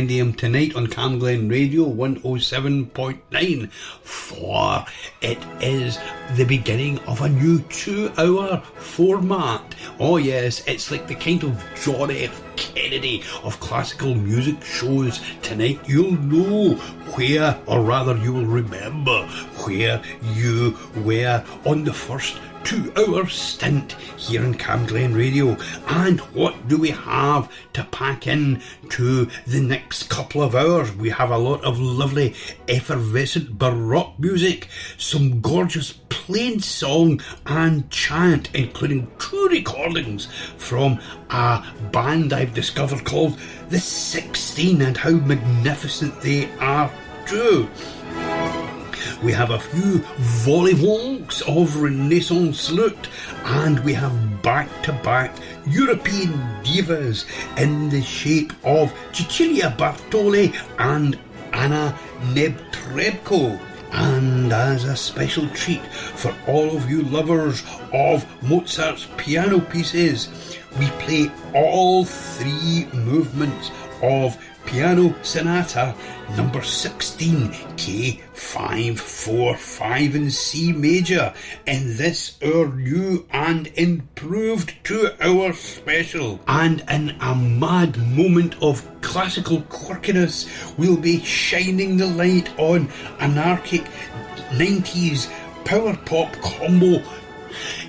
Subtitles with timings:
[0.00, 4.86] Compendium tonight on Camglen Radio 107.9 for
[5.20, 5.98] it is
[6.36, 9.74] the beginning of a new two hour format.
[9.98, 12.42] Oh, yes, it's like the kind of John F.
[12.56, 15.20] Kennedy of classical music shows.
[15.42, 16.76] Tonight you'll know
[17.14, 19.26] where, or rather, you will remember
[19.66, 25.56] where you were on the first two hour stint here in Camglen Radio.
[25.88, 30.94] And what do we have to pack in to the next couple of hours?
[30.94, 32.34] We have a lot of lovely,
[32.68, 40.26] effervescent Baroque music, some gorgeous plain song and chant, including two recordings
[40.58, 46.90] from a band I've discovered called The 16 and how magnificent they are
[47.26, 47.68] too.
[49.22, 53.08] We have a few vol-au-vents of Renaissance lute,
[53.44, 55.36] and we have back-to-back
[55.66, 56.32] European
[56.64, 57.26] divas
[57.58, 61.18] in the shape of Cecilia Bartoli and
[61.52, 61.94] Anna
[62.32, 63.60] Netrebko.
[63.92, 70.28] And as a special treat for all of you lovers of Mozart's piano pieces,
[70.78, 73.70] we play all three movements
[74.02, 74.38] of
[74.70, 75.94] Piano Sonata
[76.36, 81.34] number 16, K545 in C major,
[81.66, 86.38] in this our new and improved two hour special.
[86.46, 90.46] And in a mad moment of classical quirkiness,
[90.78, 92.88] we'll be shining the light on
[93.18, 93.82] anarchic
[94.50, 95.28] 90s
[95.64, 97.02] power pop combo.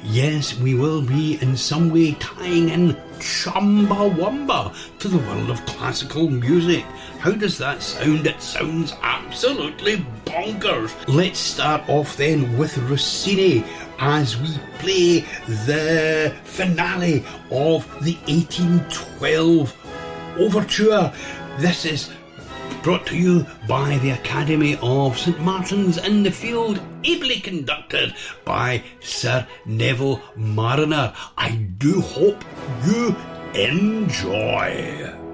[0.03, 6.27] Yes, we will be in some way tying in Chumbawamba to the world of classical
[6.27, 6.83] music.
[7.19, 8.25] How does that sound?
[8.25, 10.91] It sounds absolutely bonkers.
[11.07, 13.63] Let's start off then with Rossini
[13.99, 21.13] as we play the finale of the 1812 overture.
[21.59, 22.09] This is
[22.83, 28.83] brought to you by the Academy of St Martin's in the Field, ably conducted by
[28.99, 31.13] Sir Neville Marriner.
[31.37, 32.43] I do hope
[32.85, 33.15] you
[33.53, 35.30] enjoy.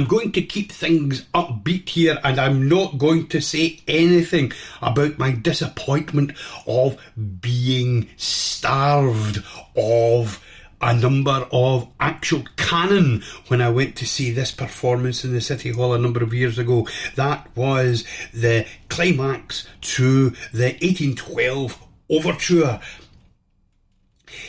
[0.00, 5.18] I'm going to keep things upbeat here and I'm not going to say anything about
[5.18, 6.32] my disappointment
[6.66, 6.98] of
[7.42, 9.44] being starved
[9.76, 10.42] of
[10.80, 15.70] a number of actual cannon when I went to see this performance in the City
[15.70, 16.88] Hall a number of years ago.
[17.16, 21.78] That was the climax to the 1812
[22.08, 22.80] overture.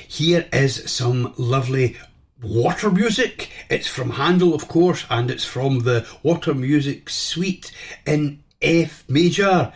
[0.08, 1.98] Here is some lovely
[2.42, 3.50] water music.
[3.70, 7.72] It's from Handel, of course, and it's from the Water Music Suite
[8.06, 9.74] in F major.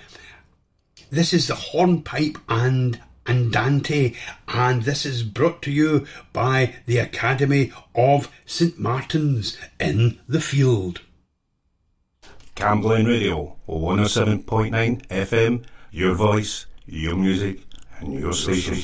[1.09, 4.15] This is the hornpipe and Andante,
[4.47, 11.01] and this is brought to you by the Academy of St Martin's in the Field.
[12.53, 17.59] Cam Radio, 107.9 FM, your voice, your music,
[17.99, 18.75] and your station.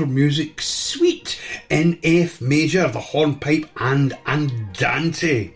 [0.00, 5.52] Music Suite in F major, the hornpipe and Andante.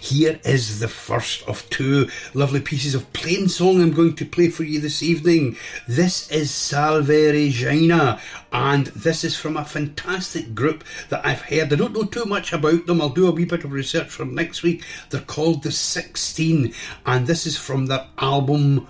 [0.00, 4.48] Here is the first of two lovely pieces of plain song I'm going to play
[4.48, 5.56] for you this evening.
[5.86, 8.20] This is Salve Regina,
[8.52, 11.72] and this is from a fantastic group that I've heard.
[11.72, 13.00] I don't know too much about them.
[13.00, 14.82] I'll do a wee bit of research for next week.
[15.10, 16.74] They're called The 16,
[17.06, 18.86] and this is from their album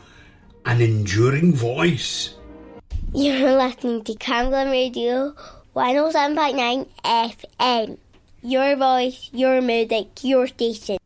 [0.64, 2.37] An Enduring Voice.
[3.14, 5.34] You're listening to Camglen Radio
[5.74, 7.96] 107.9 FM.
[8.42, 10.97] Your voice, your music, your station.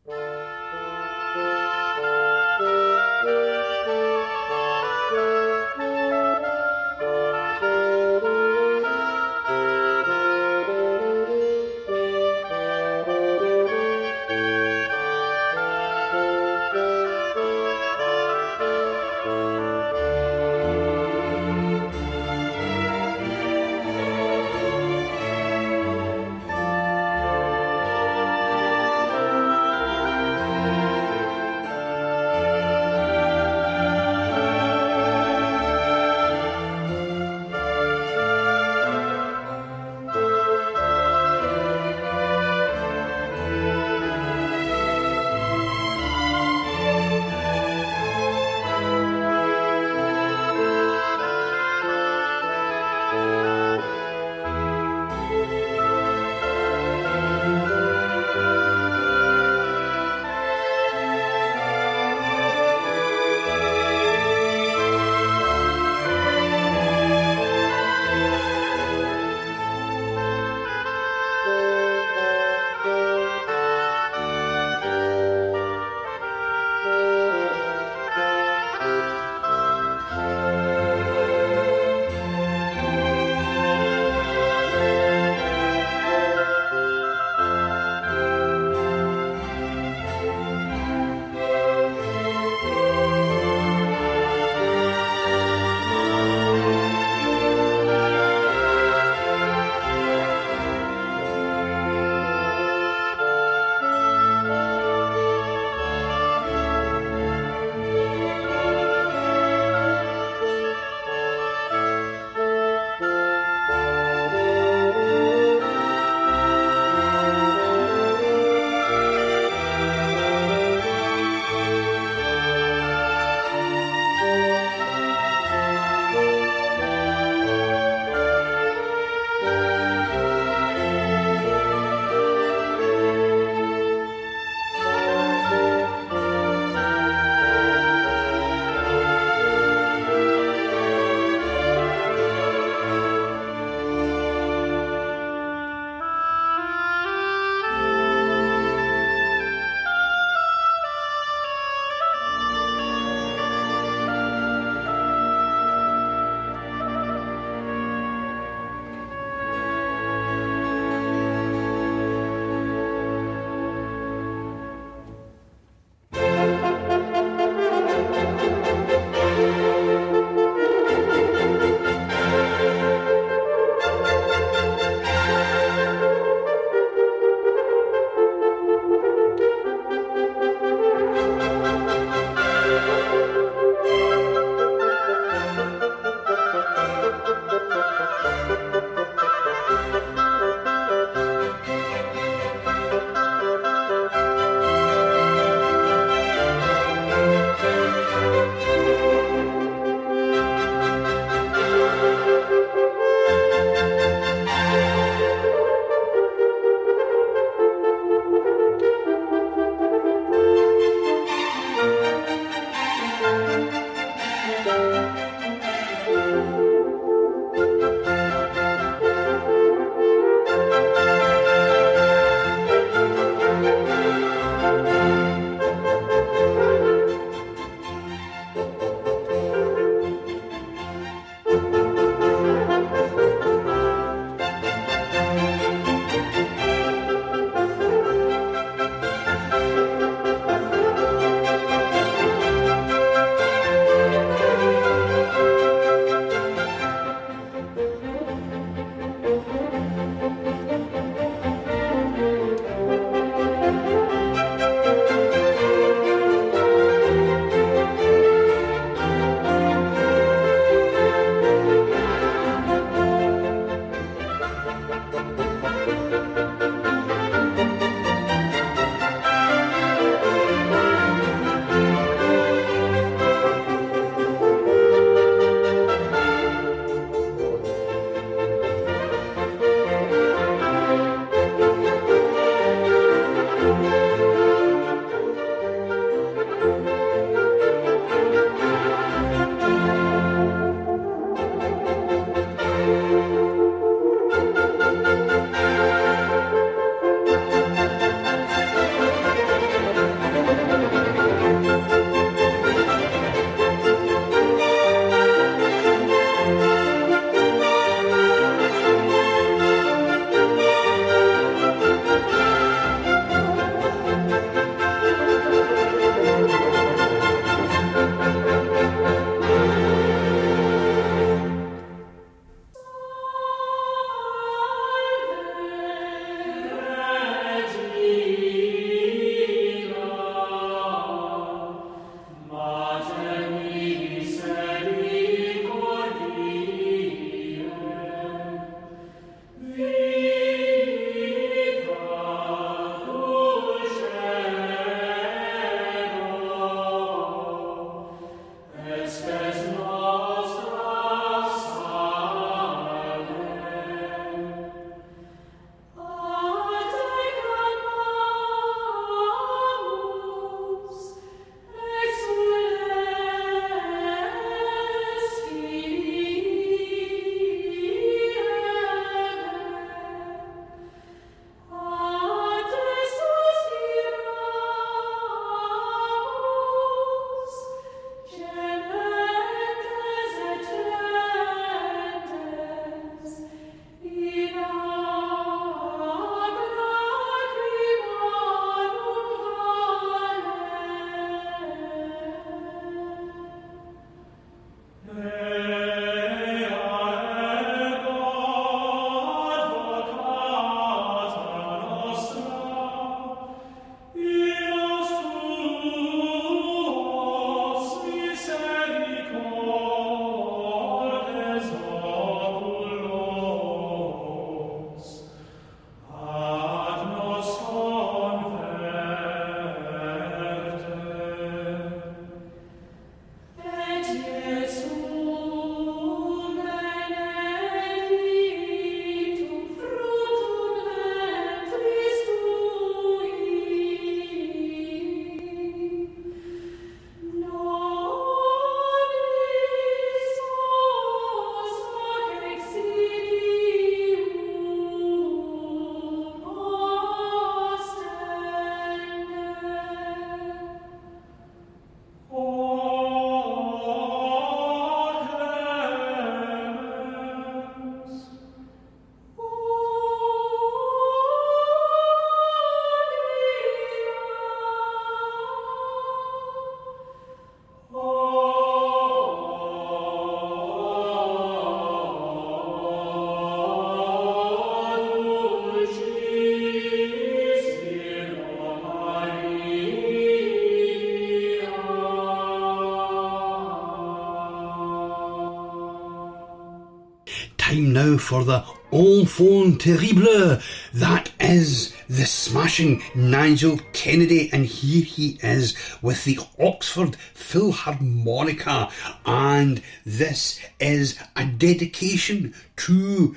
[487.93, 490.59] Now for the enfant terrible.
[490.95, 498.91] That is the smashing Nigel Kennedy, and here he is with the Oxford Philharmonica,
[499.27, 503.35] and this is a dedication to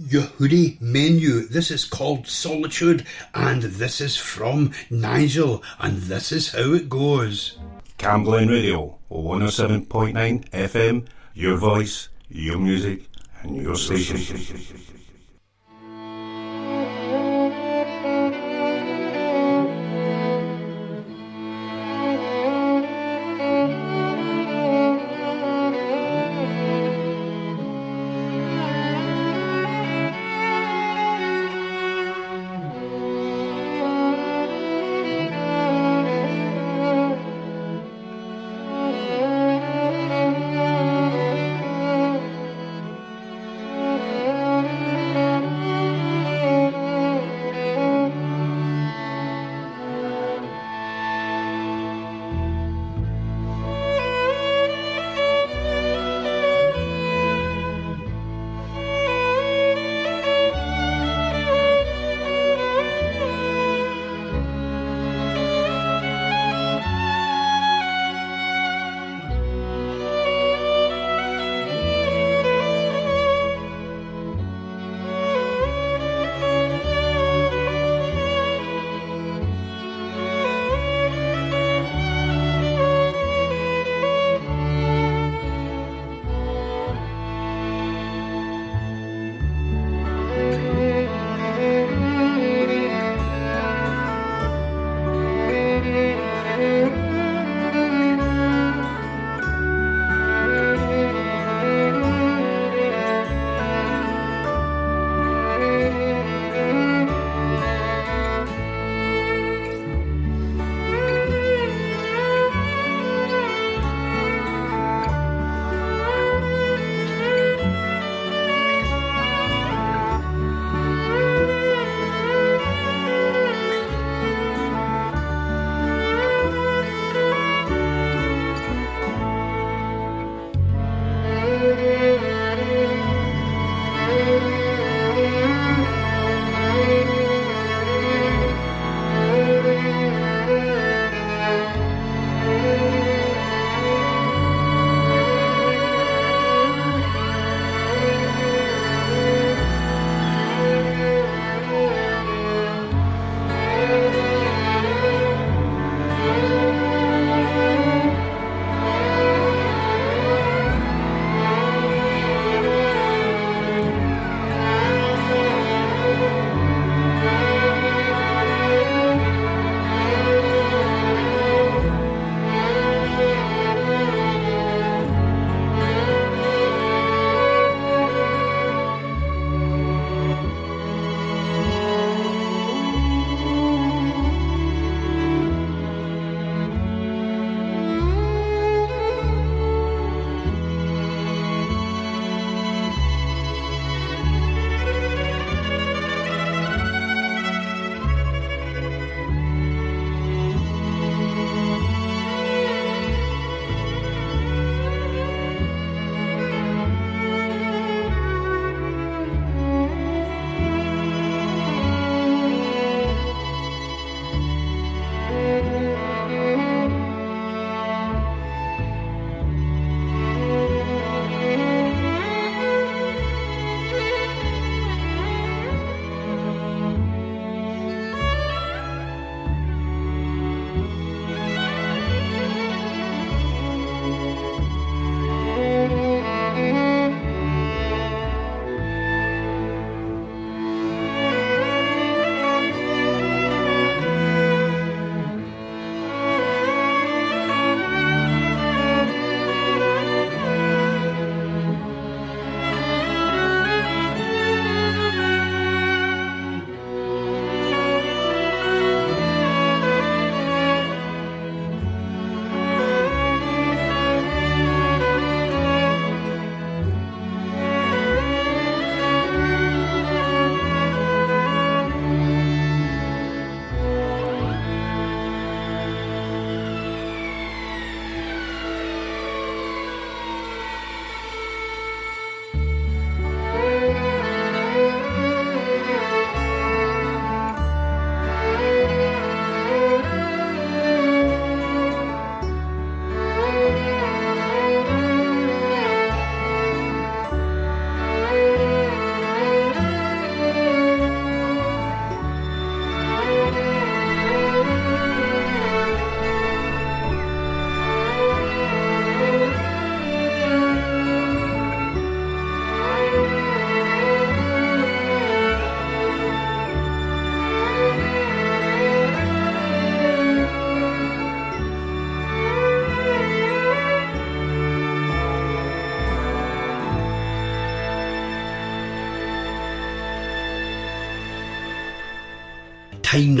[0.00, 1.50] Yehudi Menuhin.
[1.50, 7.58] This is called Solitude, and this is from Nigel, and this is how it goes.
[7.98, 13.10] Cam Glen Radio, 107.9 FM, your voice, your music,
[13.44, 15.03] and your station.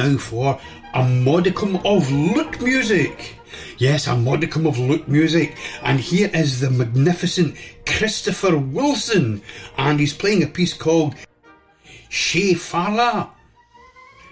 [0.04, 0.60] Now for
[0.94, 3.36] a modicum of lute music.
[3.78, 5.56] Yes, a modicum of lute music.
[5.82, 9.42] And here is the magnificent Christopher Wilson.
[9.76, 11.14] And he's playing a piece called
[12.08, 13.30] She Fala.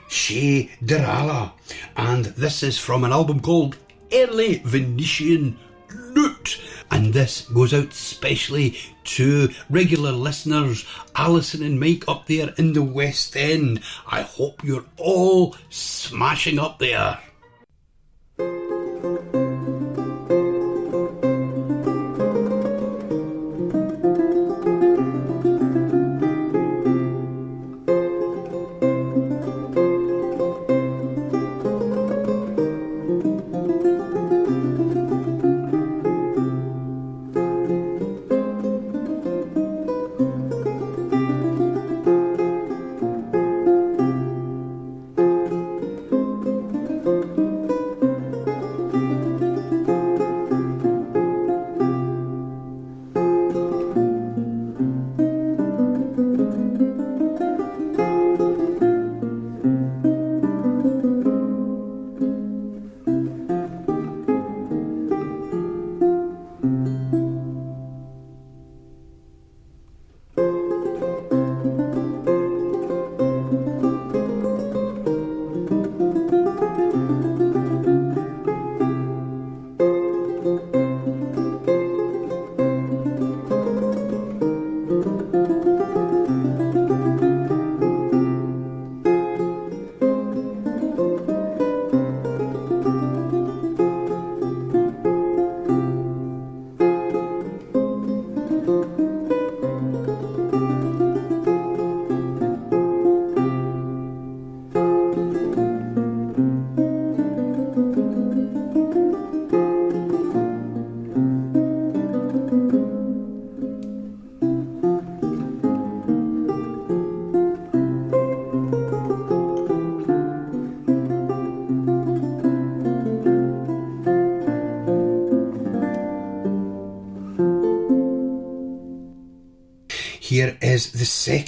[0.09, 1.53] She Derala.
[1.97, 3.77] And this is from an album called
[4.13, 5.59] Early Venetian
[5.95, 6.61] Lute.
[6.93, 10.85] And this goes out specially to regular listeners,
[11.17, 13.81] Alison and Mike up there in the West End.
[14.07, 17.19] I hope you're all smashing up there.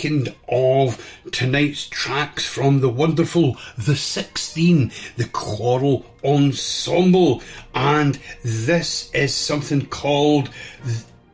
[0.04, 7.42] Second of tonight's tracks from the wonderful The 16, the Choral Ensemble.
[7.74, 10.50] And this is something called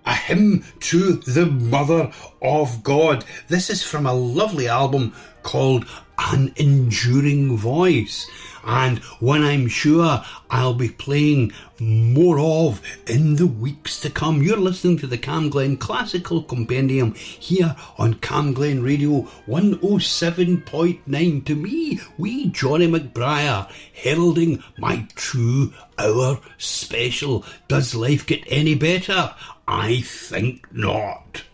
[0.07, 3.25] A Hymn to the Mother of God.
[3.49, 5.87] This is from a lovely album called
[6.19, 8.29] An Enduring Voice
[8.65, 14.43] and one I'm sure I'll be playing more of in the weeks to come.
[14.43, 21.45] You're listening to the Cam Glen Classical Compendium here on Cam Glen Radio 107.9.
[21.47, 27.45] To me, wee Johnny McBriar, heralding my true hour special.
[27.69, 29.35] Does life get any better?
[29.73, 31.45] I think not.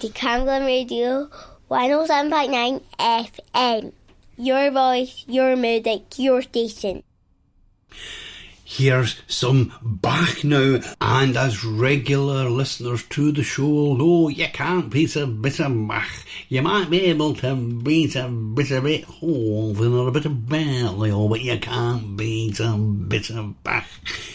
[0.00, 1.28] To Camglen Radio
[1.70, 3.92] 107.9 FM.
[4.38, 7.02] Your voice, your music, your station.
[8.64, 15.16] Here's some Bach now, and as regular listeners to the show know, you can't beat
[15.16, 16.08] a bit of Bach.
[16.48, 20.46] You might be able to beat a bit of Beethoven or oh, a bit of
[20.46, 23.84] Berlioz, but you can't beat a bit of Bach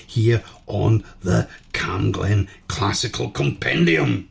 [0.05, 4.29] here on the Camglen Classical Compendium.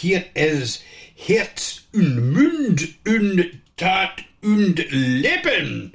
[0.00, 0.82] Hier is
[1.14, 5.94] Herz und Mund und Tat und Leben,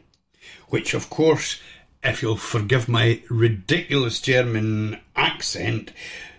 [0.70, 1.58] which of course,
[2.04, 5.92] if you'll forgive my ridiculous German accent,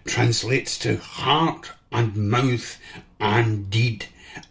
[0.04, 2.78] translates to heart and mouth
[3.18, 4.06] and deed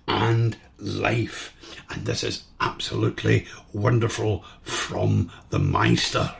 [0.09, 1.53] and life.
[1.89, 6.35] And this is absolutely wonderful from the Meister.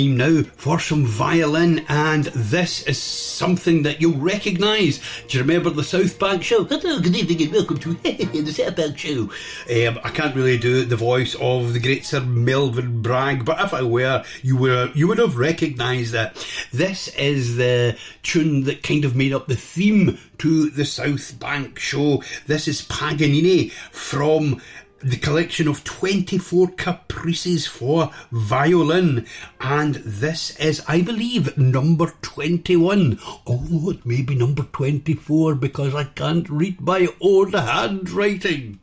[0.00, 4.98] Time now for some violin, and this is something that you'll recognise.
[5.28, 6.64] Do you remember the South Bank show?
[6.64, 9.24] Hello, good evening, and welcome to the South Bank show.
[9.68, 13.74] Um, I can't really do the voice of the great Sir Melvyn Bragg, but if
[13.74, 16.46] I were, you would you would have recognised that.
[16.72, 21.78] This is the tune that kind of made up the theme to the South Bank
[21.78, 22.22] show.
[22.46, 24.62] This is Paganini from
[25.02, 29.26] the collection of 24 caprices for violin.
[29.60, 33.18] And this is, I believe, number 21.
[33.46, 38.80] Although it may be number 24 because I can't read my own handwriting.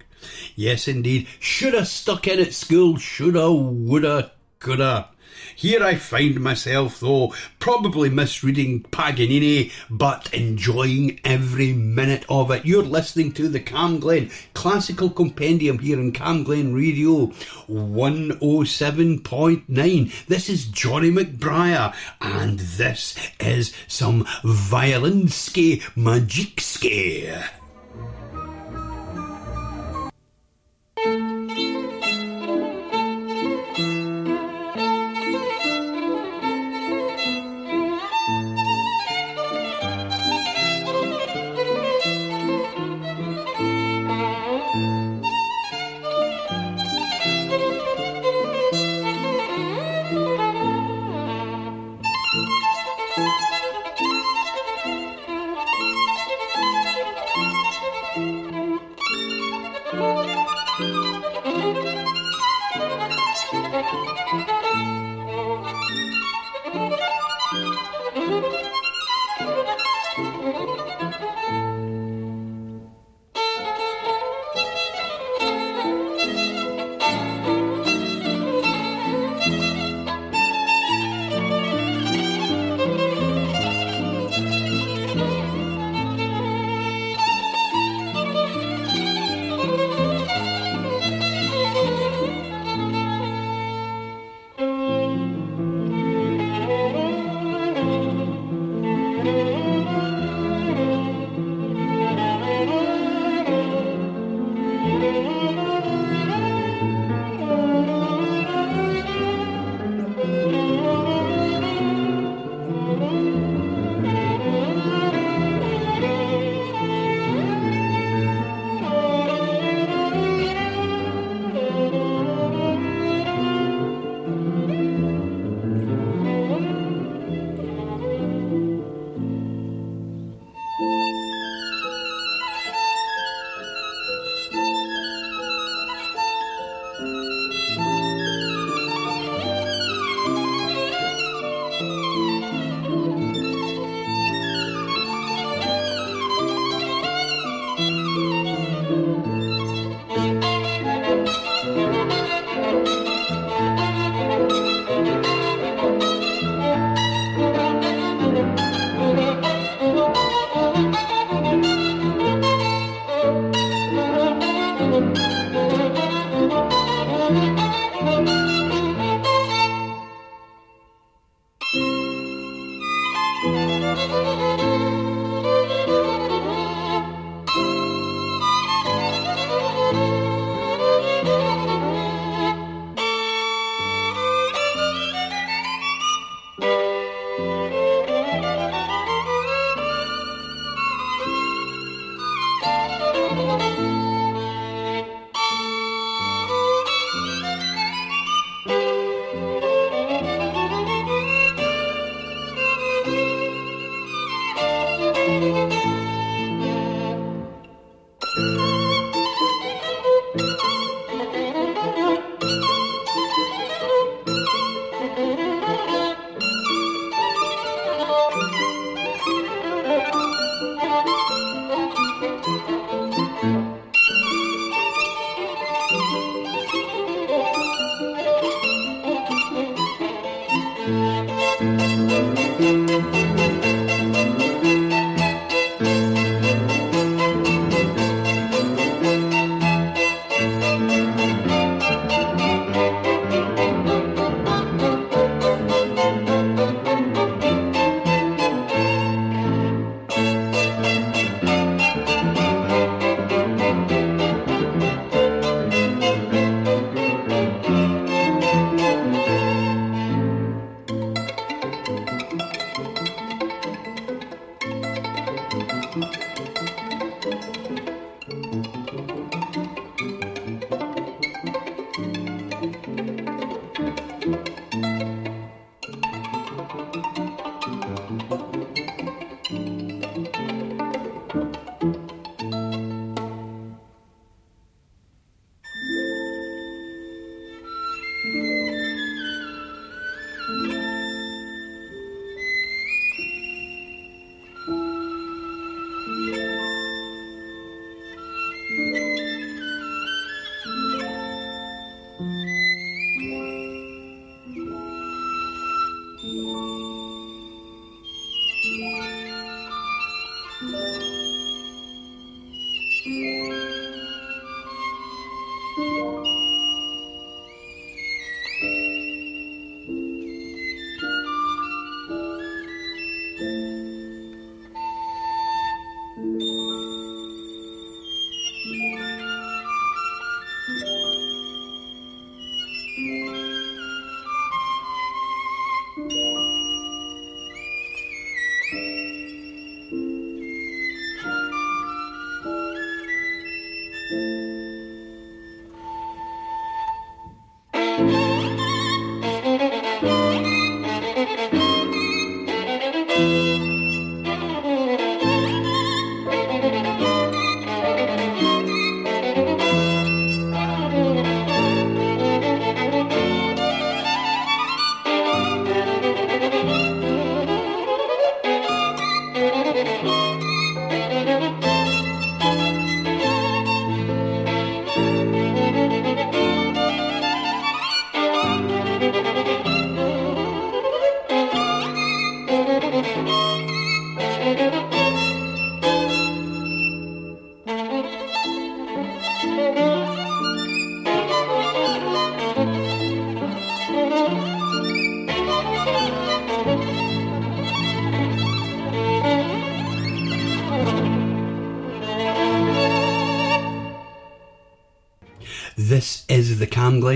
[0.55, 1.27] Yes, indeed.
[1.39, 5.09] Shoulda stuck in at school, shoulda, woulda, coulda.
[5.57, 12.63] Here I find myself, though, probably misreading Paganini, but enjoying every minute of it.
[12.63, 17.31] You're listening to the Cam Glen Classical Compendium here in Cam Glen Radio
[17.67, 20.27] 107.9.
[20.27, 27.33] This is Johnny McBriar, and this is some Violinski Magicski.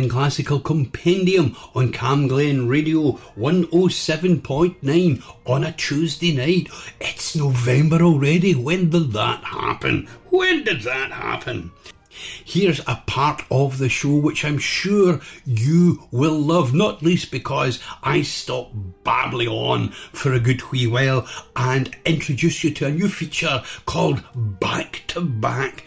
[0.02, 6.70] Glen Classical Compendium on Cam Glen Radio 107.9 on a Tuesday night.
[7.00, 8.56] It's November already.
[8.56, 10.08] When did that happen?
[10.32, 11.72] When did that happen?
[12.10, 17.80] Here's a part of the show which I'm sure you will love, not least because
[18.02, 18.72] I stop
[19.04, 24.24] babbling on for a good wee while and introduce you to a new feature called
[24.34, 25.84] Back to Back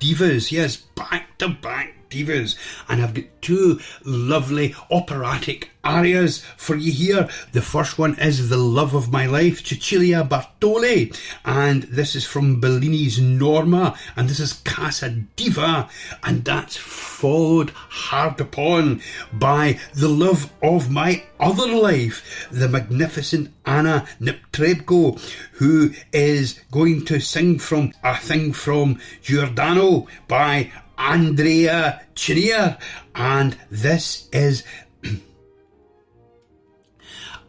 [0.00, 0.50] Divas.
[0.50, 2.56] Yes, Back to Back divas,
[2.88, 7.28] and I've got two lovely operatic arias for you here.
[7.52, 12.60] The first one is The Love of My Life, Cecilia Bartoli, and this is from
[12.60, 15.88] Bellini's Norma, and this is Casta Diva,
[16.22, 19.00] and that's followed hard upon
[19.32, 25.18] by The Love of My Other Life, the magnificent Anna Netrebko,
[25.52, 32.76] who is going to sing from a thing from Giordano by Andrea Chenier,
[33.14, 34.64] and this is.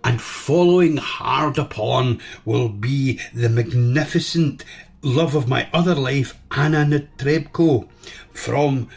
[0.04, 4.64] and following hard upon will be the magnificent
[5.02, 7.88] love of my other life, Anna Netrebko,
[8.34, 8.90] from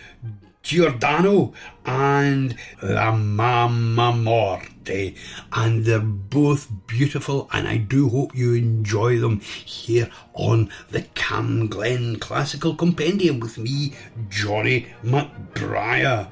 [0.63, 1.53] Giordano
[1.85, 5.13] and La Mamma Morta.
[5.53, 11.69] And they're both beautiful, and I do hope you enjoy them here on the Cam
[11.69, 13.95] Glen Classical Compendium with me,
[14.29, 16.29] Johnny McBriar.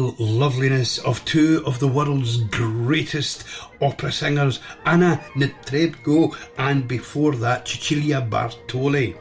[0.00, 3.44] Ethereal loveliness of two of the world's greatest
[3.80, 9.16] opera singers, Anna Netrebko and before that Cecilia Bartoli.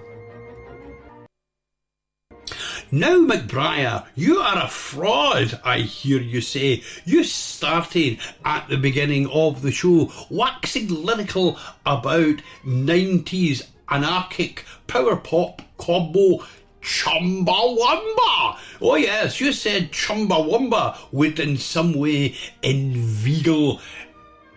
[2.91, 6.83] Now, McBriar, you are a fraud, I hear you say.
[7.05, 15.61] You started at the beginning of the show waxing lyrical about 90s anarchic power pop
[15.77, 16.43] combo
[16.81, 18.57] Chumbawamba.
[18.81, 23.81] Oh yes, you said Chumbawamba would in some way inveigle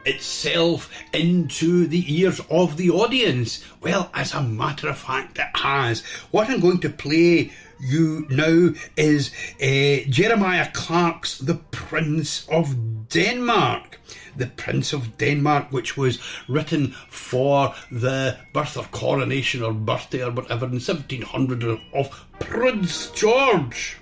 [0.04, 3.64] itself into the ears of the audience.
[3.80, 6.02] Well, as a matter of fact, it has.
[6.30, 13.98] What I'm going to play you now is uh, Jeremiah Clarke's The Prince of Denmark.
[14.36, 16.18] The Prince of Denmark, which was
[16.48, 23.98] written for the birth or coronation or birthday or whatever in 1700 of Prince George.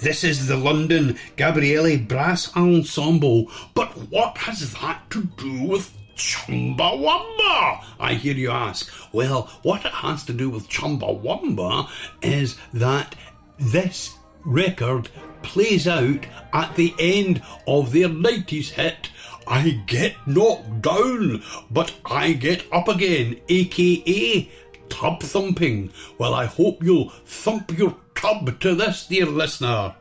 [0.00, 7.84] This is the London Gabrieli Brass Ensemble, but what has that to do with Chumbawamba?
[7.98, 8.90] I hear you ask.
[9.12, 11.88] Well, what it has to do with Chumbawamba
[12.22, 13.14] is that
[13.58, 14.17] this
[14.48, 15.10] record
[15.42, 19.10] plays out at the end of their 90s hit.
[19.46, 24.50] I get knocked down, but I get up again, aka
[24.88, 25.92] tub thumping.
[26.18, 29.94] Well, I hope you'll thump your tub to this, dear listener.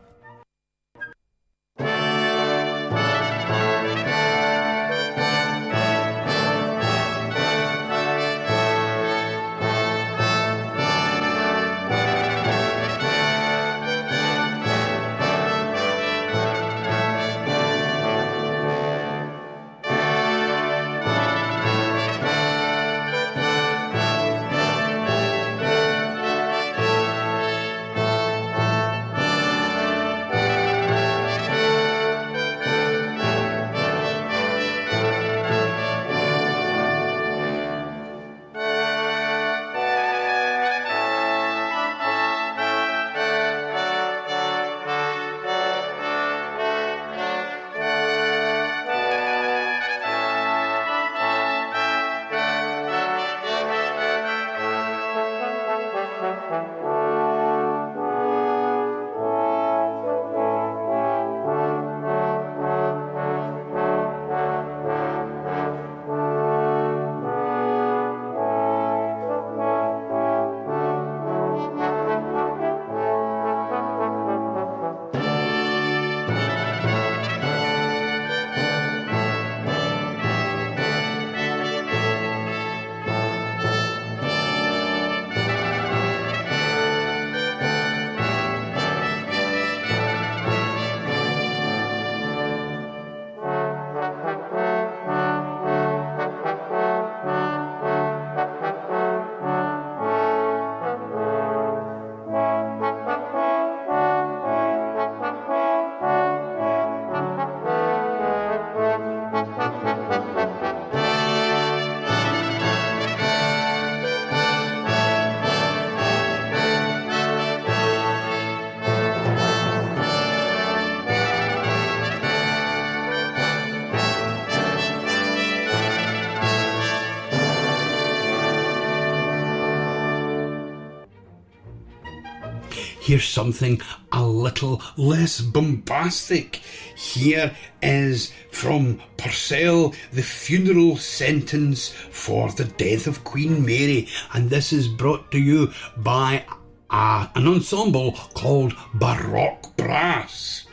[133.08, 133.80] Here's something
[134.12, 136.58] a little less bombastic.
[136.98, 144.74] Here is from Purcell, the funeral sentence for the death of Queen Mary, and this
[144.74, 146.44] is brought to you by
[146.90, 150.68] a, an ensemble called Baroque Brass.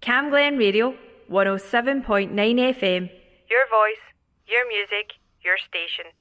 [0.00, 0.94] CamGlen Radio,
[1.28, 3.10] 107.9 FM.
[3.50, 4.04] Your voice,
[4.46, 6.12] your music, your station.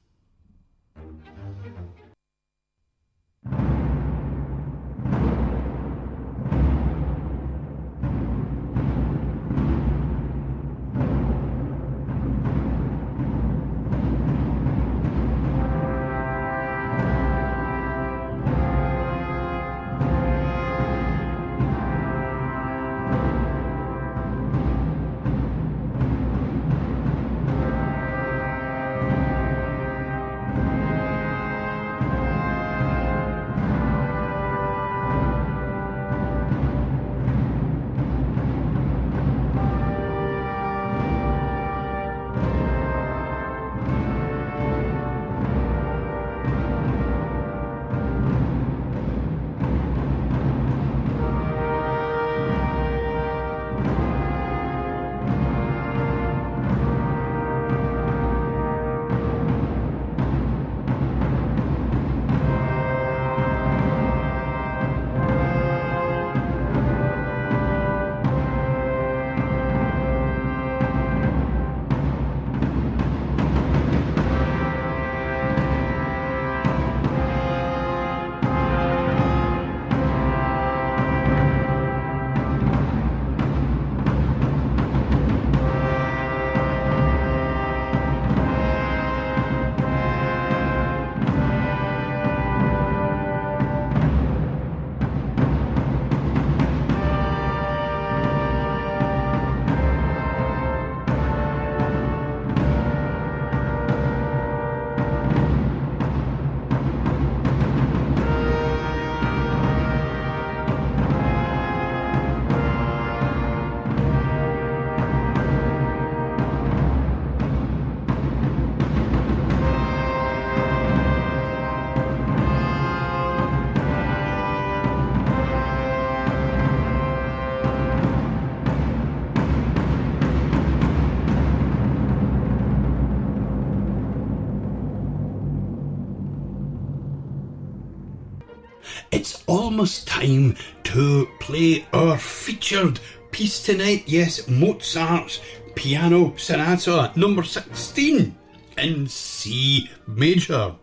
[140.24, 142.98] Time to play our featured
[143.32, 144.04] piece tonight.
[144.06, 145.42] Yes, Mozart's
[145.76, 148.34] Piano Sonata number 16
[148.78, 150.76] in C major.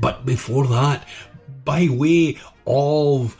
[0.00, 1.06] But before that,
[1.64, 3.36] by way of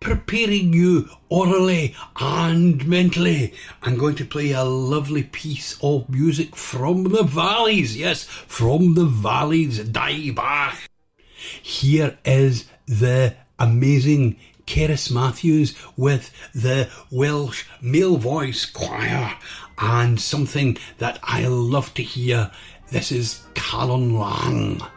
[0.00, 7.04] preparing you orally and mentally, I'm going to play a lovely piece of music from
[7.04, 7.96] the valleys.
[7.96, 10.76] Yes, from the valleys, Die Bach.
[11.62, 19.36] Here is the amazing Cerys Matthews with the Welsh male voice choir
[19.78, 22.50] and something that I love to hear.
[22.90, 24.95] This is Calon Lân.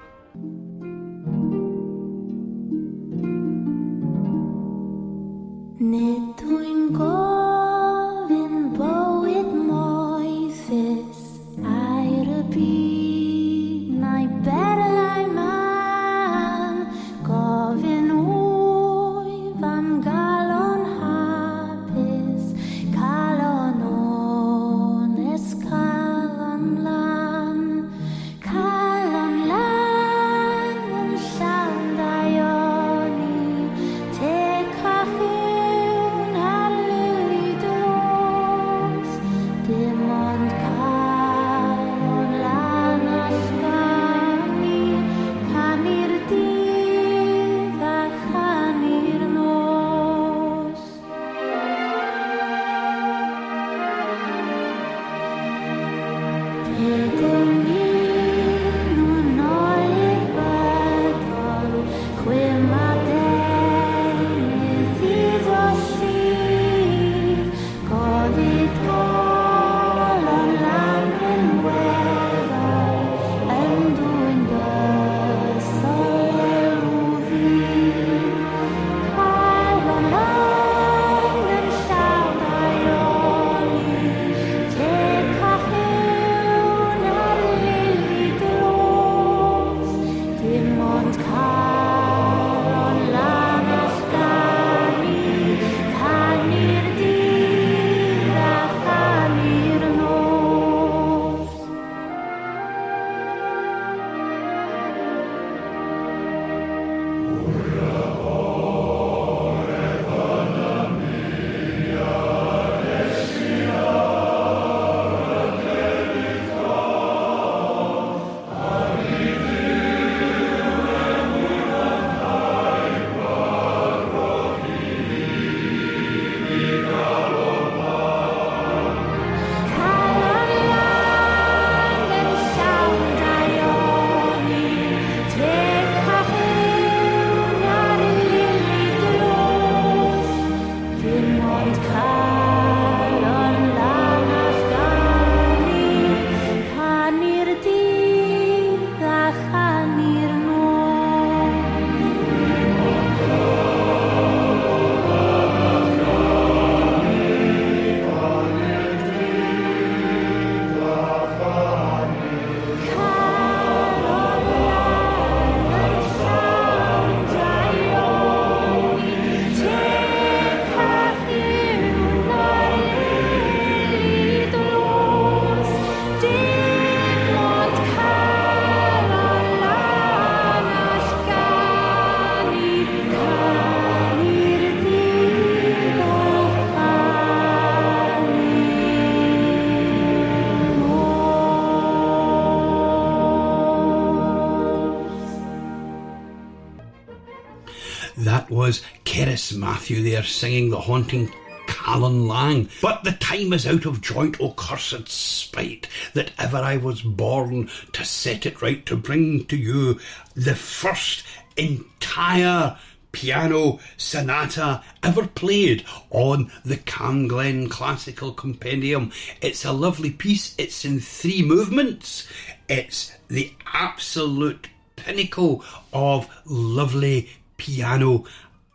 [199.90, 201.34] Matthew there singing the haunting
[201.66, 202.70] Calon Lân.
[202.80, 207.72] But the time is out of joint, O cursed spite, that ever I was born
[207.94, 210.00] to set it right, to bring to you
[210.36, 211.24] the first
[211.58, 212.78] entire
[213.14, 219.12] piano sonata ever played on the Camglen Classical Compendium.
[219.42, 220.54] It's a lovely piece.
[220.60, 222.28] It's in three movements.
[222.68, 224.68] It's the absolute
[224.98, 228.26] pinnacle of lovely piano.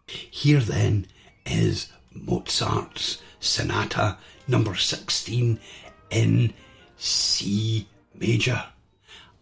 [0.06, 1.06] Here then
[1.46, 5.58] is Mozart's Sonata number 16
[6.10, 6.54] in
[6.96, 8.64] C major.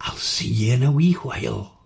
[0.01, 1.82] I'll see you in a wee while.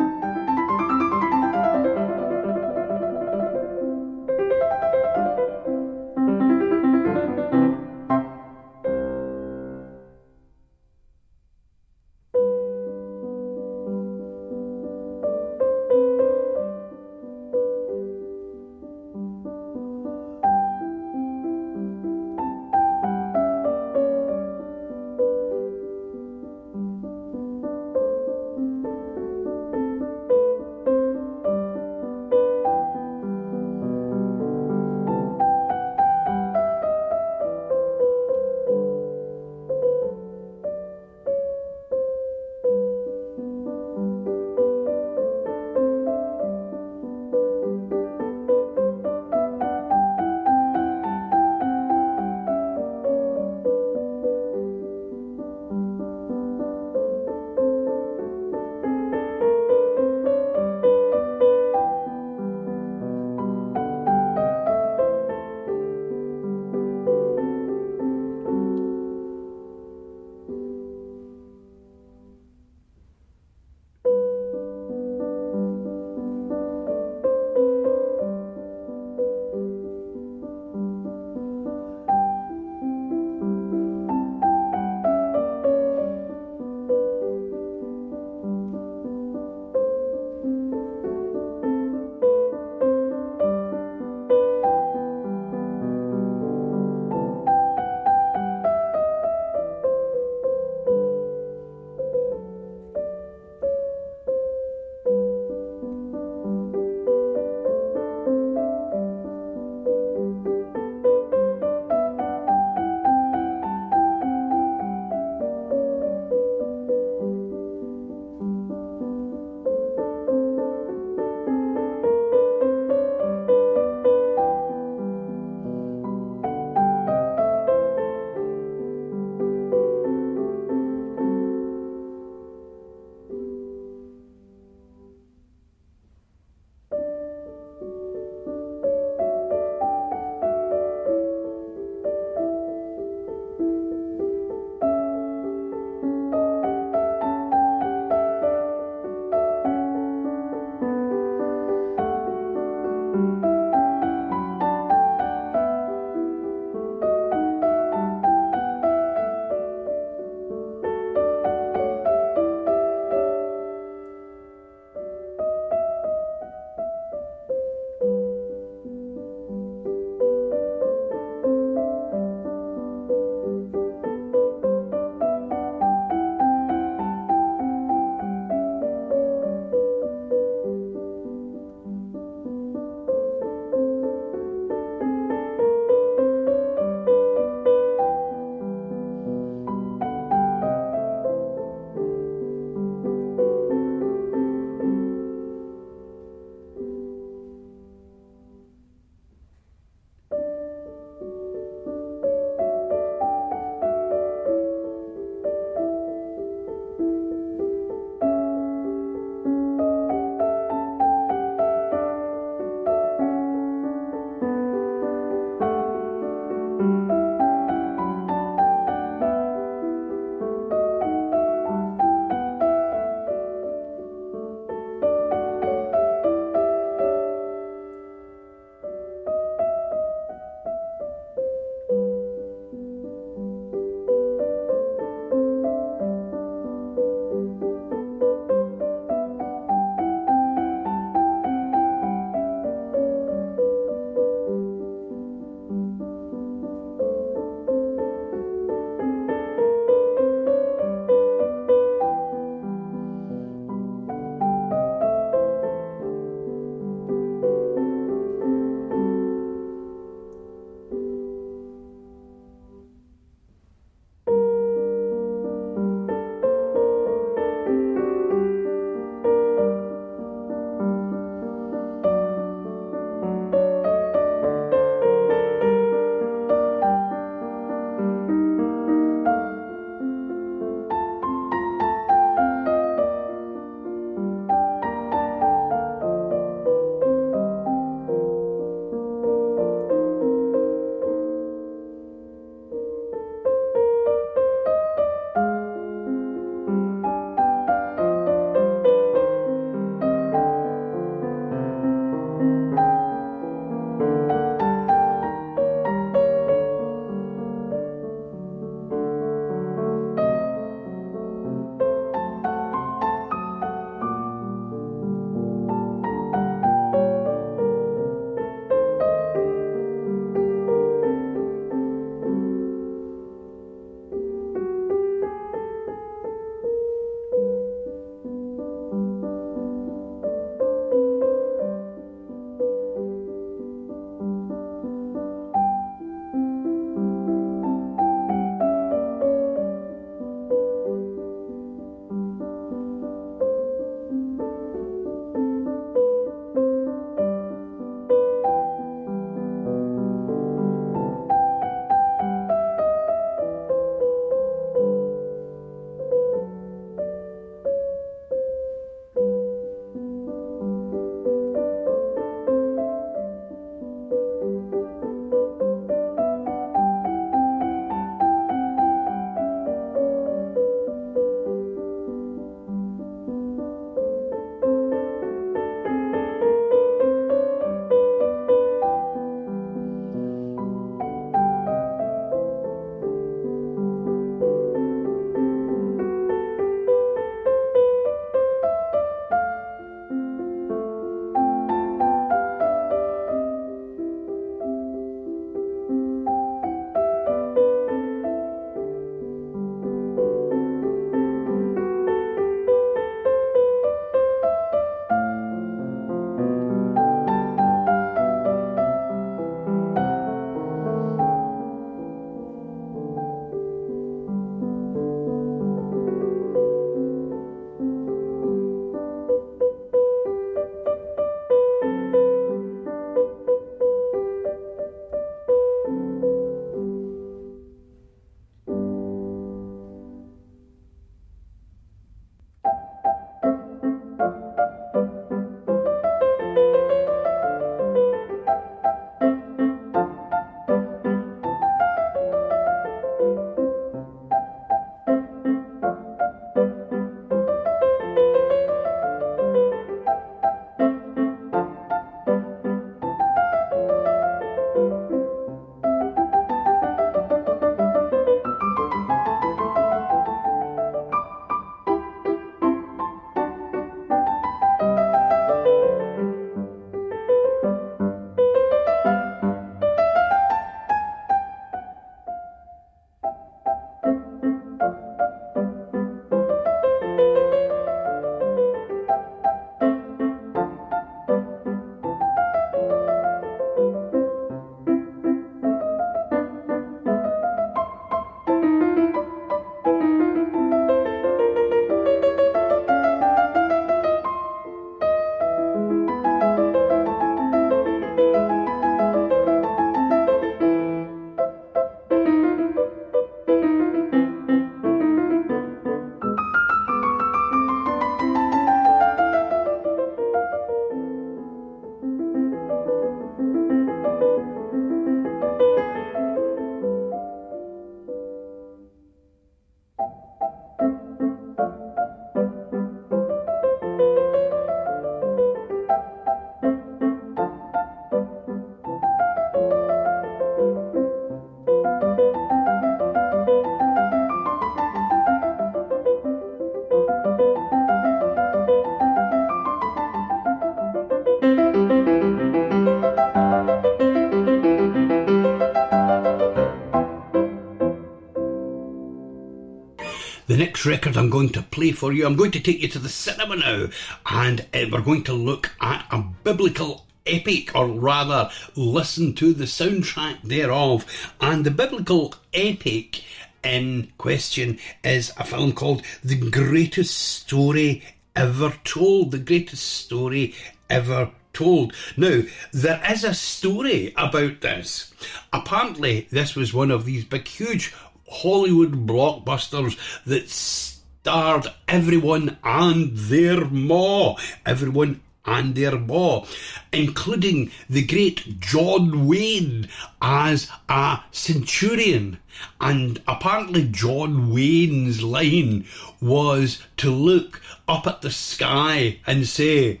[550.86, 553.56] Record I'm going to play for you, I'm going to take you to the cinema
[553.56, 553.88] now,
[554.26, 559.64] and uh, we're going to look at a biblical epic, or rather, listen to the
[559.64, 561.06] soundtrack thereof.
[561.40, 563.24] And the biblical epic
[563.62, 568.02] in question is a film called The Greatest Story
[568.36, 569.30] Ever Told.
[569.30, 570.54] The Greatest Story
[570.90, 571.94] Ever Told.
[572.16, 572.42] Now,
[572.72, 575.14] there is a story about this.
[575.52, 577.94] Apparently, this was one of these big, huge
[578.34, 584.36] Hollywood blockbusters that starred everyone and their ma.
[584.66, 586.44] Everyone and their ma,
[586.92, 589.88] including the great John Wayne
[590.22, 592.38] as a centurion.
[592.80, 595.86] And apparently, John Wayne's line
[596.20, 600.00] was to look up at the sky and say,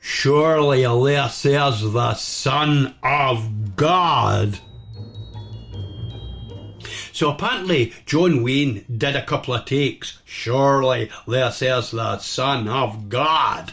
[0.00, 4.58] Surely this is the Son of God.
[7.18, 10.20] So apparently, John Wayne did a couple of takes.
[10.24, 13.72] Surely this is the Son of God.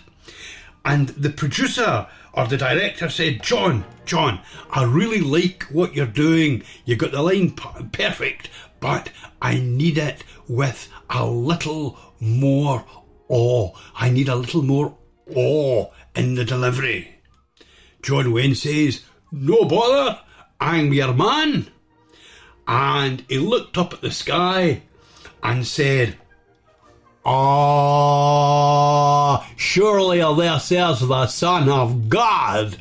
[0.84, 4.39] And the producer or the director said, John, John,
[4.72, 6.63] I really like what you're doing.
[6.85, 8.49] You got the line perfect,
[8.80, 12.84] but I need it with a little more
[13.30, 13.77] awe.
[13.93, 14.97] I need a little more
[15.35, 17.19] awe in the delivery.
[18.01, 20.19] John Wayne says, No bother,
[20.59, 21.67] I'm your man.
[22.67, 24.81] And he looked up at the sky
[25.43, 26.17] and said,
[27.25, 28.67] Ah,
[29.55, 32.77] surely this is the Son of God.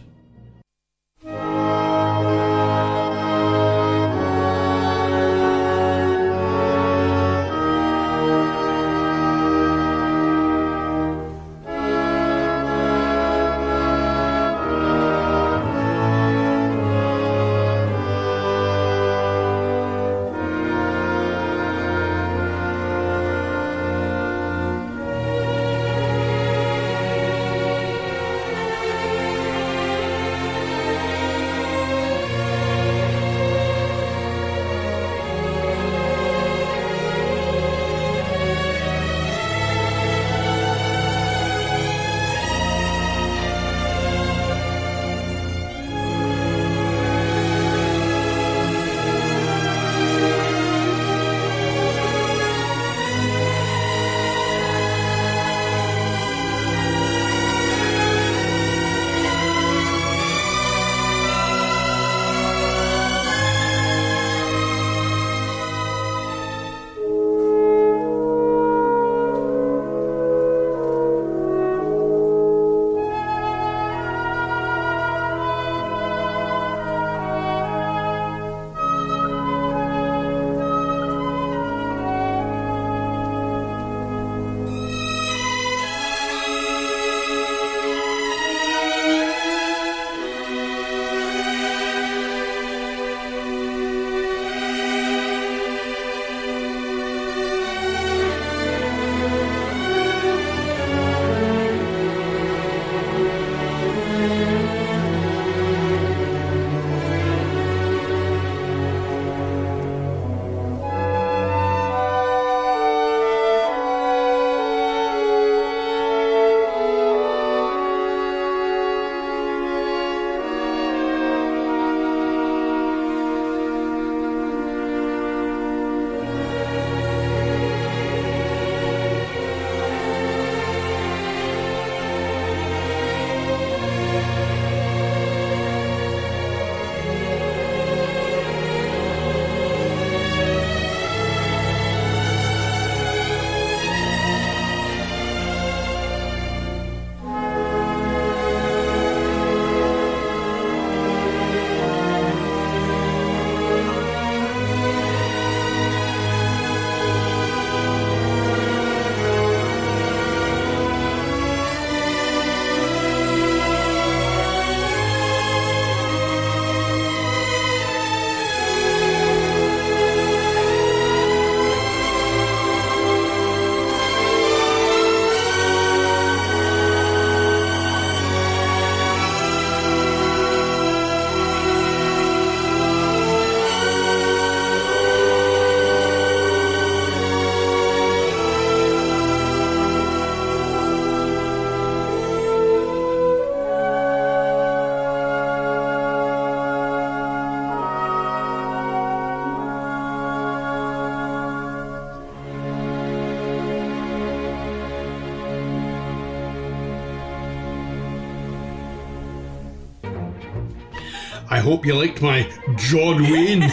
[211.65, 212.43] Hope you liked my
[212.77, 213.63] John Wayne.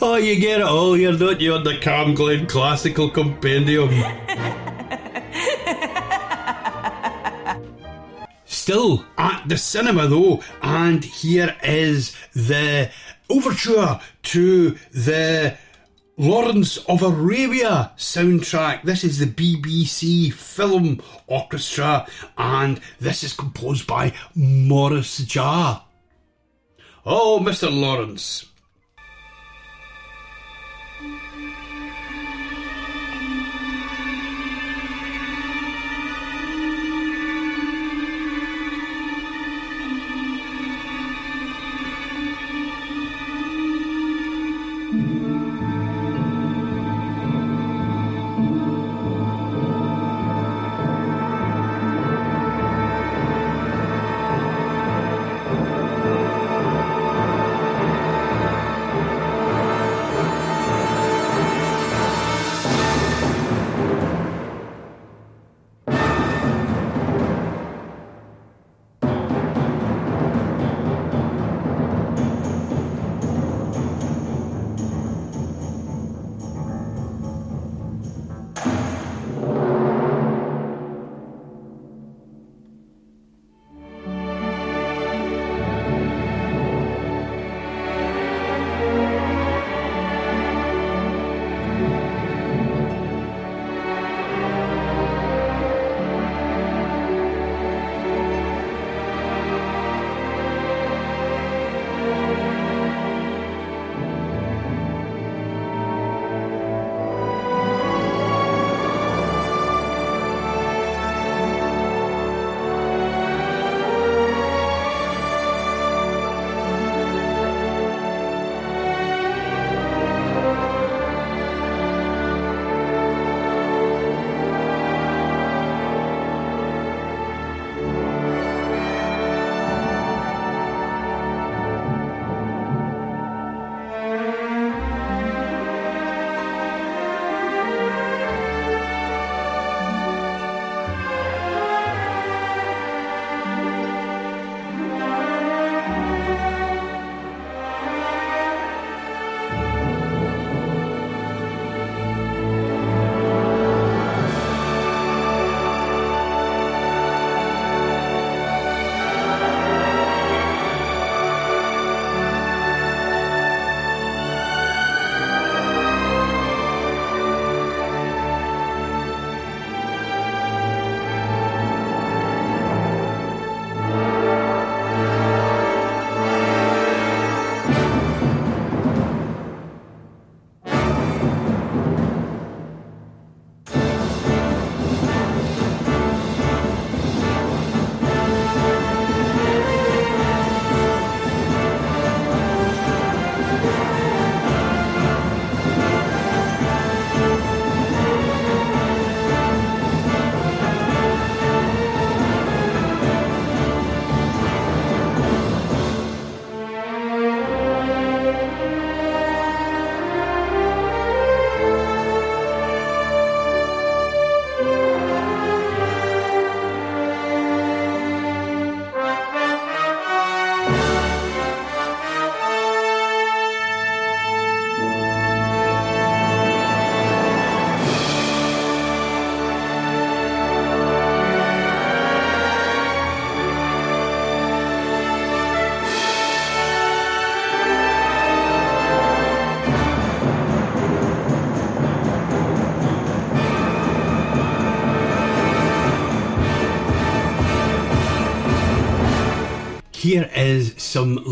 [0.00, 3.90] oh, you get it all here, don't you, on the CamGlen Classical Compendium?
[8.44, 12.92] Still at the cinema though, and here is the
[13.28, 15.58] overture to the
[16.18, 18.82] Lawrence of Arabia soundtrack.
[18.84, 22.06] This is the BBC Film Orchestra,
[22.38, 25.82] and this is composed by Maurice Jarre.
[27.04, 27.70] Oh, Mr.
[27.70, 28.46] Lawrence.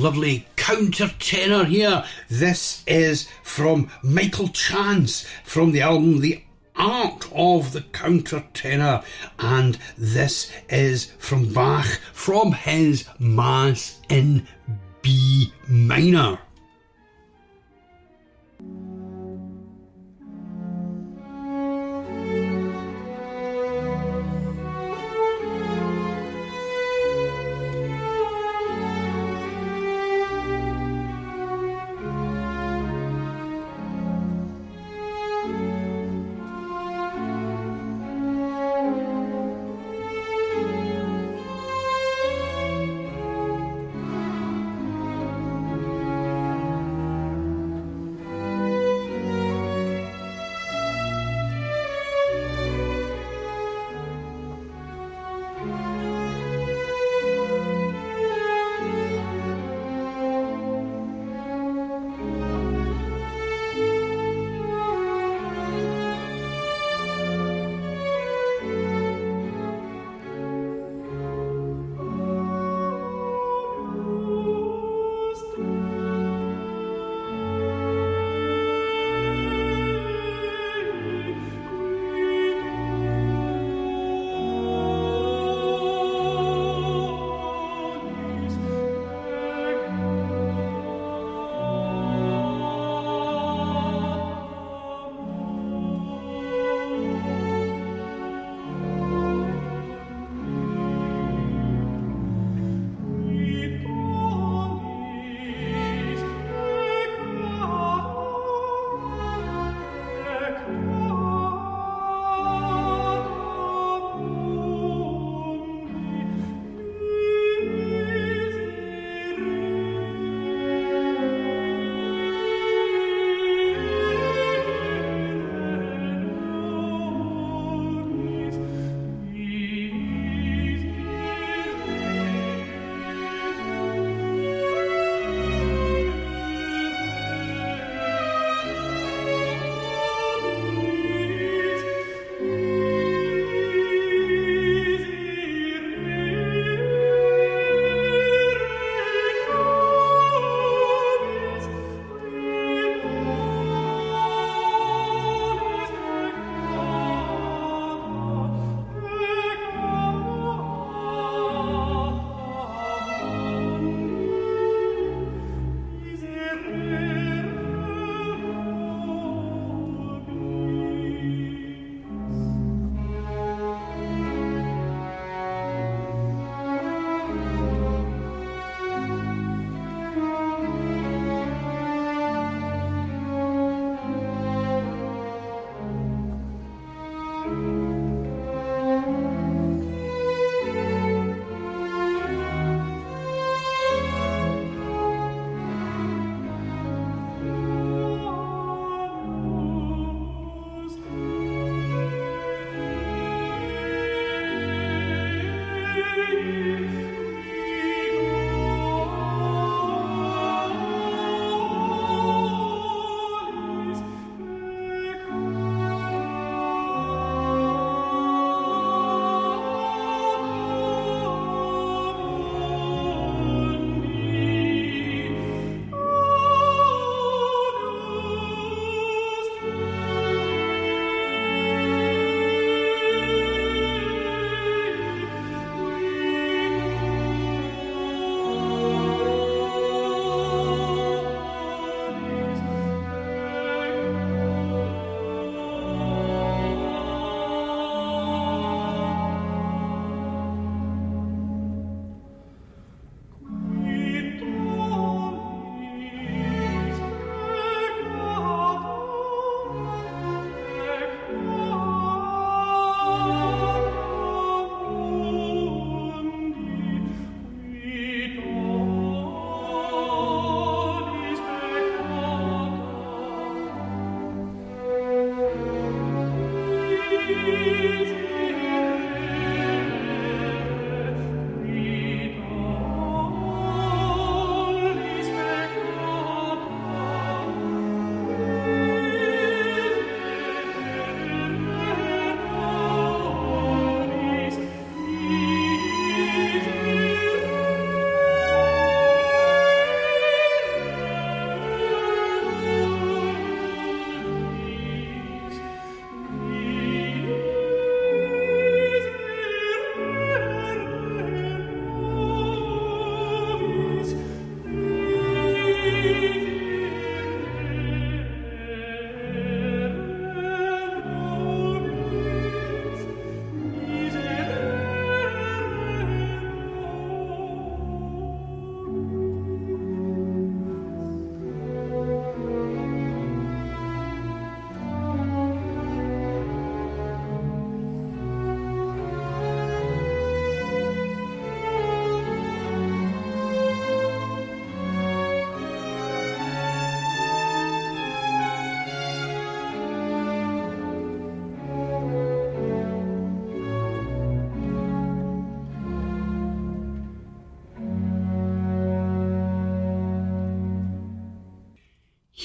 [0.05, 2.05] Lovely counter tenor here.
[2.29, 6.43] This is from Michael Chance from the album The
[6.77, 9.03] Art of the Counter Tenor,
[9.39, 14.47] and this is from Bach from his Mass in
[15.01, 16.39] B minor.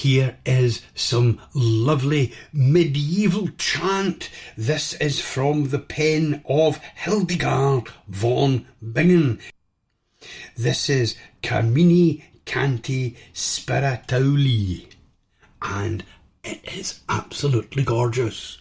[0.10, 4.32] Here is some lovely medieval chant.
[4.58, 9.40] This is from the pen of Hildegard von Bingen.
[10.58, 14.88] This is Carmini Canti Spirituali,
[15.62, 16.04] and
[16.44, 18.58] it is absolutely gorgeous.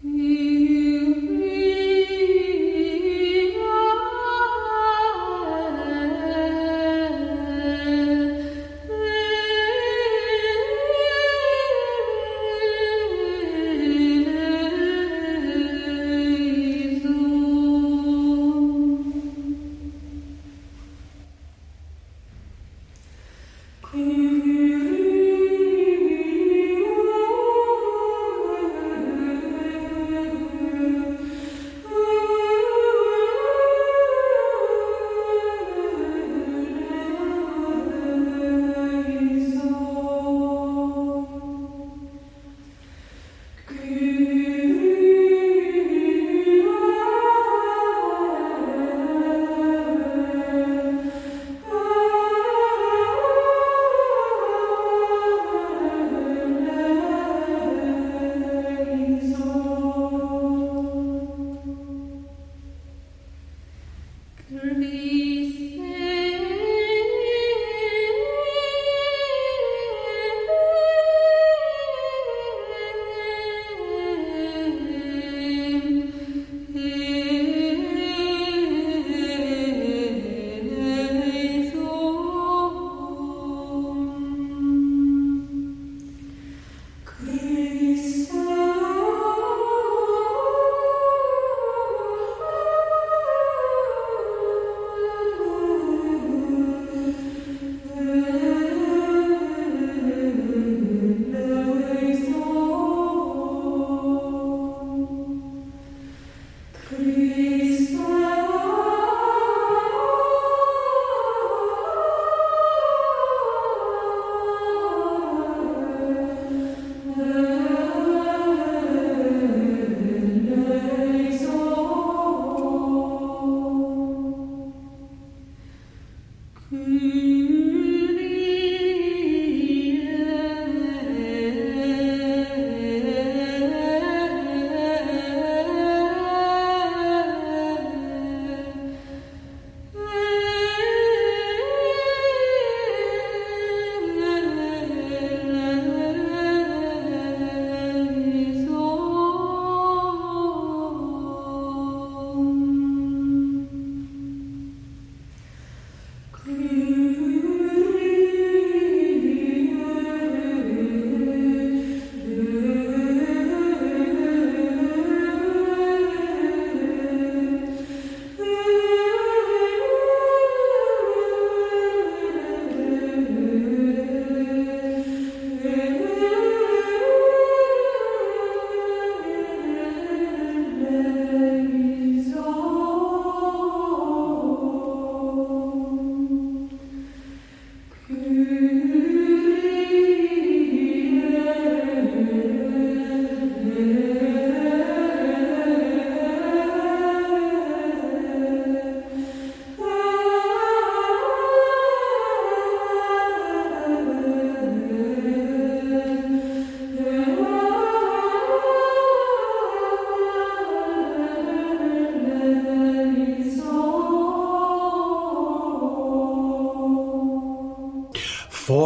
[0.00, 1.03] Christ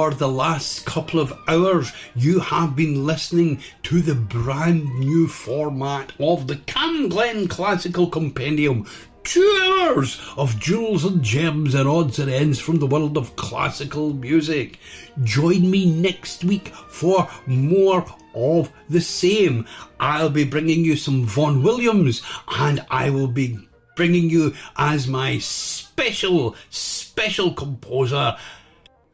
[0.09, 6.15] For the last couple of hours, you have been listening to the brand new format
[6.19, 8.87] of the CamGlen Classical Compendium.
[9.23, 14.15] Two hours of jewels and gems and odds and ends from the world of classical
[14.15, 14.79] music.
[15.25, 19.67] Join me next week for more of the same.
[20.01, 23.59] I'll be bringing you some Vaughan Williams and I will be
[23.95, 28.39] bringing you as my special, special composer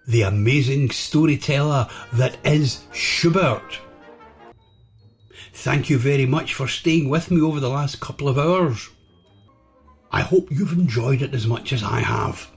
[0.07, 3.81] the amazing storyteller that is Schubert.
[5.53, 8.91] Thank you very much for staying with me over the last couple of hours.
[10.11, 12.51] I hope you've enjoyed it as much as I have.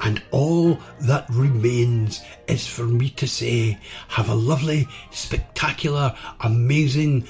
[0.00, 3.78] And all that remains is for me to say,
[4.08, 7.26] have a lovely, spectacular, amazing,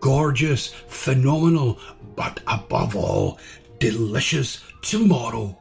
[0.00, 1.80] gorgeous, phenomenal,
[2.16, 3.38] but above all,
[3.78, 5.58] delicious tomorrow.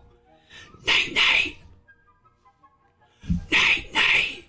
[0.86, 1.56] Night night.
[3.52, 4.44] Night night.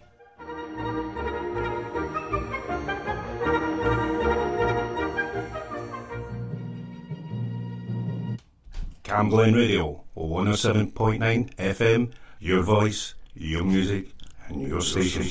[9.54, 14.08] Radio, 107.9 FM, your voice, your music,
[14.48, 15.24] and your station.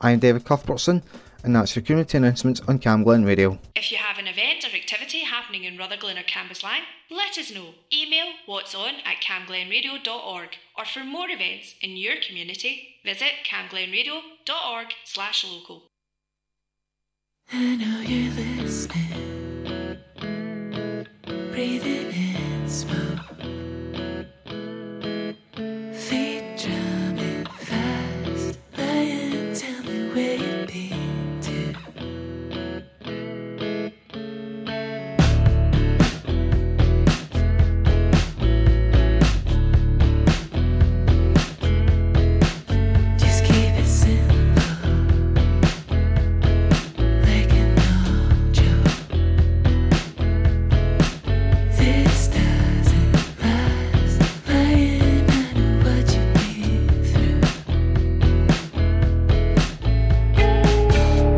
[0.01, 1.01] I'm David Cuthbertson
[1.45, 3.57] and that's your community announcements on CamGlen Radio.
[3.73, 7.69] If you have an event or activity happening in Rutherglen or Cambuslang, let us know.
[7.93, 15.45] Email what's on at camglenradio.org or for more events in your community, visit camglenradio.org slash
[15.49, 15.83] local.
[17.53, 19.26] I know you're listening.
[21.57, 22.46] Breathe it in.